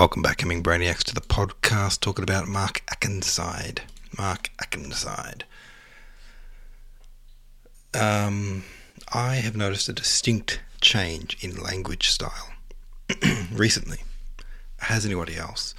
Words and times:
Welcome 0.00 0.22
back, 0.22 0.40
Hemming 0.40 0.62
Brainiacs, 0.62 1.04
to 1.04 1.14
the 1.14 1.20
podcast 1.20 2.00
talking 2.00 2.22
about 2.22 2.48
Mark 2.48 2.82
Akenside. 2.86 3.80
Mark 4.16 4.48
Akenside. 4.56 5.42
Um, 7.92 8.64
I 9.12 9.34
have 9.34 9.58
noticed 9.58 9.90
a 9.90 9.92
distinct 9.92 10.62
change 10.80 11.36
in 11.44 11.54
language 11.54 12.08
style 12.08 12.48
recently. 13.52 13.98
Has 14.78 15.04
anybody 15.04 15.36
else? 15.36 15.74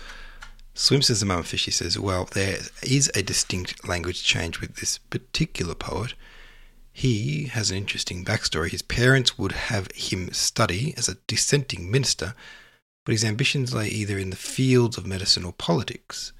Swim 0.76 1.02
says 1.02 1.22
the 1.22 1.26
Mama 1.26 1.42
Fishy 1.42 1.72
says, 1.72 1.98
well, 1.98 2.26
there 2.26 2.60
is 2.84 3.10
a 3.16 3.24
distinct 3.24 3.88
language 3.90 4.24
change 4.24 4.62
with 4.62 4.76
this 4.76 5.00
particular 5.00 5.74
poet. 5.74 6.14
He 6.94 7.46
has 7.46 7.72
an 7.72 7.78
interesting 7.78 8.24
backstory. 8.24 8.70
His 8.70 8.84
parents 8.84 9.40
would 9.40 9.54
have 9.54 9.88
him 9.96 10.32
study 10.32 10.94
as 10.96 11.10
a 11.10 11.18
dissenting 11.26 11.90
minister 11.90 12.36
but 13.06 13.14
his 13.14 13.24
ambitions 13.24 13.74
lay 13.74 13.88
either 13.88 14.18
in 14.18 14.30
the 14.30 14.36
fields 14.36 14.98
of 14.98 15.06
medicine 15.06 15.44
or 15.44 15.54
politics. 15.54 16.34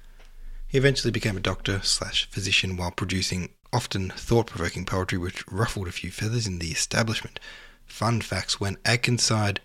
He 0.68 0.78
eventually 0.78 1.10
became 1.10 1.36
a 1.36 1.40
doctor 1.40 1.80
slash 1.82 2.28
physician 2.30 2.76
while 2.76 2.90
producing 2.90 3.50
often 3.72 4.10
thought-provoking 4.10 4.84
poetry 4.84 5.18
which 5.18 5.46
ruffled 5.50 5.88
a 5.88 5.92
few 5.92 6.10
feathers 6.10 6.46
in 6.46 6.58
the 6.58 6.68
establishment. 6.68 7.40
Fun 7.86 8.20
facts, 8.20 8.60
when 8.60 8.76
Akenside 8.84 9.58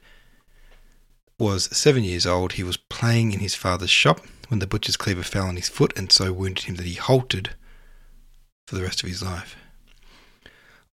was 1.39 1.65
seven 1.77 2.03
years 2.03 2.25
old, 2.25 2.53
he 2.53 2.63
was 2.63 2.77
playing 2.77 3.31
in 3.31 3.39
his 3.39 3.55
father's 3.55 3.89
shop 3.89 4.21
when 4.47 4.59
the 4.59 4.67
butcher's 4.67 4.97
cleaver 4.97 5.23
fell 5.23 5.45
on 5.45 5.55
his 5.55 5.69
foot 5.69 5.93
and 5.97 6.11
so 6.11 6.33
wounded 6.33 6.65
him 6.65 6.75
that 6.75 6.85
he 6.85 6.95
halted 6.95 7.51
for 8.65 8.75
the 8.75 8.83
rest 8.83 9.03
of 9.03 9.09
his 9.09 9.21
life. 9.21 9.55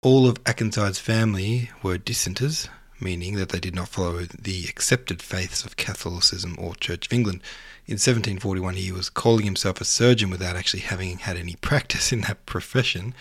All 0.02 0.28
of 0.28 0.44
Akenside's 0.44 1.00
family 1.00 1.70
were 1.82 1.98
dissenters, 1.98 2.68
meaning 3.04 3.36
that 3.36 3.50
they 3.50 3.60
did 3.60 3.76
not 3.76 3.90
follow 3.90 4.22
the 4.24 4.66
accepted 4.70 5.22
faiths 5.22 5.66
of 5.66 5.78
Catholicism 5.78 6.56
or 6.58 6.76
Church 6.76 7.08
of 7.08 7.14
England. 7.14 7.42
In 7.86 7.96
1741, 7.96 8.76
he 8.76 8.92
was 8.92 9.10
calling 9.10 9.46
himself 9.46 9.82
a 9.82 9.86
surgeon 9.86 10.30
without 10.30 10.56
actually 10.56 10.80
having 10.82 11.20
had 11.20 11.38
any 11.38 11.56
practice 11.62 12.12
in 12.14 12.22
that 12.22 12.46
profession. 12.46 13.14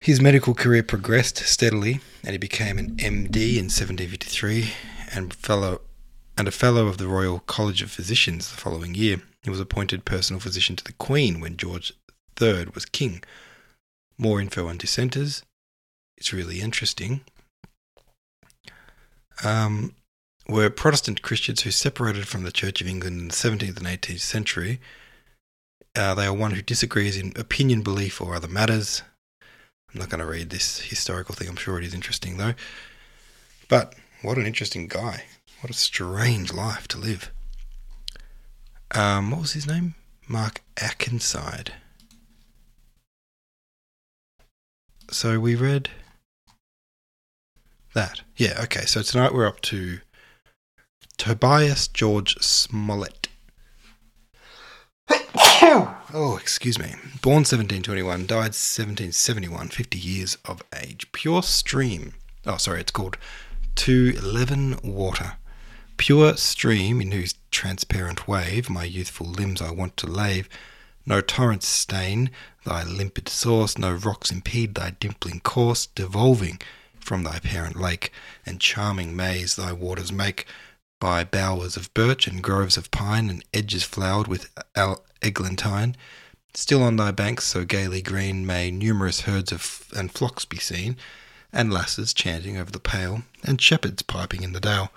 His 0.00 0.20
medical 0.20 0.54
career 0.54 0.82
progressed 0.82 1.38
steadily, 1.38 2.00
and 2.22 2.32
he 2.32 2.38
became 2.38 2.78
an 2.78 2.96
MD 2.96 3.56
in 3.56 3.66
1753 3.66 4.70
and 5.12 5.34
fellow 5.34 5.80
and 6.38 6.46
a 6.46 6.52
fellow 6.52 6.86
of 6.86 6.98
the 6.98 7.08
Royal 7.08 7.40
College 7.40 7.80
of 7.80 7.90
Physicians 7.90 8.50
the 8.50 8.58
following 8.58 8.94
year. 8.94 9.22
He 9.42 9.48
was 9.48 9.58
appointed 9.58 10.04
personal 10.04 10.38
physician 10.38 10.76
to 10.76 10.84
the 10.84 10.92
Queen 10.92 11.40
when 11.40 11.56
George 11.56 11.94
III 12.40 12.66
was 12.74 12.84
king. 12.84 13.24
More 14.18 14.38
info 14.40 14.68
on 14.68 14.76
dissenters. 14.76 15.42
It's 16.18 16.34
really 16.34 16.60
interesting 16.60 17.22
um, 19.46 19.94
were 20.48 20.68
Protestant 20.70 21.22
Christians 21.22 21.62
who 21.62 21.70
separated 21.70 22.26
from 22.26 22.42
the 22.42 22.52
Church 22.52 22.80
of 22.80 22.88
England 22.88 23.20
in 23.20 23.28
the 23.28 23.34
17th 23.34 23.76
and 23.76 23.86
18th 23.86 24.20
century. 24.20 24.80
Uh, 25.94 26.14
they 26.14 26.26
are 26.26 26.34
one 26.34 26.50
who 26.50 26.62
disagrees 26.62 27.16
in 27.16 27.32
opinion, 27.36 27.82
belief, 27.82 28.20
or 28.20 28.34
other 28.34 28.48
matters. 28.48 29.02
I'm 29.92 30.00
not 30.00 30.10
going 30.10 30.20
to 30.20 30.26
read 30.26 30.50
this 30.50 30.80
historical 30.80 31.34
thing. 31.34 31.48
I'm 31.48 31.56
sure 31.56 31.78
it 31.78 31.84
is 31.84 31.94
interesting, 31.94 32.36
though. 32.36 32.54
But 33.68 33.94
what 34.22 34.36
an 34.36 34.46
interesting 34.46 34.88
guy. 34.88 35.24
What 35.60 35.70
a 35.70 35.74
strange 35.74 36.52
life 36.52 36.86
to 36.88 36.98
live. 36.98 37.30
Um, 38.90 39.30
what 39.30 39.40
was 39.40 39.52
his 39.52 39.66
name? 39.66 39.94
Mark 40.28 40.60
Akenside. 40.76 41.70
So 45.10 45.40
we 45.40 45.54
read 45.54 45.88
that. 47.96 48.20
Yeah, 48.36 48.60
okay. 48.64 48.84
So 48.84 49.00
tonight 49.02 49.32
we're 49.32 49.46
up 49.46 49.62
to 49.62 50.00
Tobias 51.16 51.88
George 51.88 52.36
Smollett. 52.40 53.28
oh, 55.08 56.38
excuse 56.38 56.78
me. 56.78 56.94
Born 57.22 57.42
1721, 57.42 58.26
died 58.26 58.52
1771, 58.52 59.68
50 59.68 59.98
years 59.98 60.36
of 60.44 60.62
age. 60.78 61.10
Pure 61.12 61.42
stream. 61.44 62.12
Oh, 62.44 62.58
sorry, 62.58 62.82
it's 62.82 62.92
called 62.92 63.16
To 63.76 64.12
Leven 64.20 64.78
Water. 64.84 65.38
Pure 65.96 66.36
stream 66.36 67.00
in 67.00 67.12
whose 67.12 67.34
transparent 67.50 68.28
wave 68.28 68.68
my 68.68 68.84
youthful 68.84 69.26
limbs 69.26 69.62
I 69.62 69.70
want 69.70 69.96
to 69.96 70.06
lave. 70.06 70.50
No 71.06 71.22
torrents 71.22 71.66
stain 71.66 72.30
thy 72.66 72.84
limpid 72.84 73.30
source, 73.30 73.78
no 73.78 73.94
rocks 73.94 74.30
impede 74.30 74.74
thy 74.74 74.90
dimpling 74.90 75.40
course, 75.40 75.86
devolving 75.86 76.60
from 77.06 77.22
thy 77.22 77.38
parent 77.38 77.76
lake, 77.80 78.12
and 78.44 78.60
charming 78.60 79.14
maze 79.14 79.54
thy 79.54 79.72
waters 79.72 80.10
make, 80.10 80.44
by 81.00 81.22
bowers 81.22 81.76
of 81.76 81.92
birch 81.94 82.26
and 82.26 82.42
groves 82.42 82.76
of 82.76 82.90
pine, 82.90 83.30
and 83.30 83.44
edges 83.54 83.84
flowered 83.84 84.26
with 84.26 84.50
eglantine. 85.22 85.94
Still 86.52 86.82
on 86.82 86.96
thy 86.96 87.12
banks, 87.12 87.44
so 87.44 87.64
gaily 87.64 88.02
green, 88.02 88.44
may 88.44 88.72
numerous 88.72 89.20
herds 89.20 89.52
of 89.52 89.86
and 89.94 90.10
flocks 90.10 90.44
be 90.44 90.58
seen, 90.58 90.96
and 91.52 91.72
lasses 91.72 92.12
chanting 92.12 92.56
over 92.56 92.72
the 92.72 92.80
pail, 92.80 93.22
and 93.44 93.60
shepherds 93.60 94.02
piping 94.02 94.42
in 94.42 94.52
the 94.52 94.60
dale, 94.60 94.90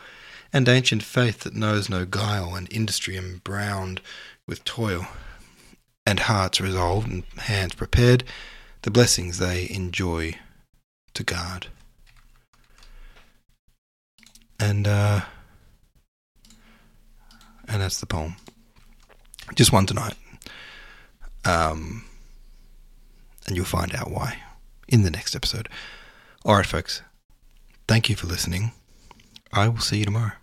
and 0.51 0.67
ancient 0.67 1.03
faith 1.03 1.41
that 1.41 1.53
knows 1.53 1.89
no 1.89 2.05
guile, 2.05 2.55
and 2.55 2.73
industry 2.73 3.17
embrowned 3.17 4.01
with 4.47 4.63
toil, 4.63 5.07
and 6.07 6.21
hearts 6.21 6.59
resolved 6.59 7.07
and 7.07 7.23
hands 7.37 7.75
prepared, 7.75 8.23
the 8.81 8.89
blessings 8.89 9.37
they 9.37 9.69
enjoy 9.69 10.35
to 11.13 11.23
guard 11.23 11.67
and 14.59 14.87
uh, 14.87 15.21
and 17.67 17.81
that's 17.81 17.99
the 17.99 18.05
poem. 18.05 18.35
Just 19.55 19.71
one 19.71 19.85
tonight, 19.85 20.15
um, 21.45 22.05
and 23.47 23.55
you'll 23.55 23.65
find 23.65 23.95
out 23.95 24.11
why 24.11 24.37
in 24.87 25.03
the 25.03 25.11
next 25.11 25.35
episode. 25.35 25.69
All 26.45 26.55
right, 26.55 26.65
folks. 26.65 27.01
Thank 27.87 28.09
you 28.09 28.15
for 28.15 28.27
listening. 28.27 28.71
I 29.51 29.67
will 29.67 29.79
see 29.79 29.97
you 29.99 30.05
tomorrow. 30.05 30.33